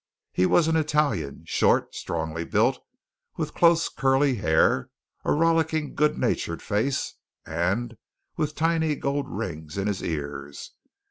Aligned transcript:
He 0.31 0.47
was 0.47 0.67
an 0.67 0.75
Italian, 0.75 1.43
short, 1.45 1.93
strongly 1.93 2.43
built, 2.43 2.79
with 3.37 3.53
close 3.53 3.87
curly 3.87 4.37
hair, 4.37 4.89
a 5.23 5.31
rollicking, 5.31 5.93
good 5.93 6.17
natured 6.17 6.63
face, 6.63 7.13
and 7.45 7.95
with 8.35 8.55
tiny 8.55 8.95
gold 8.95 9.29
rings 9.29 9.77
in 9.77 9.85
his 9.85 10.01
ears. 10.01 10.71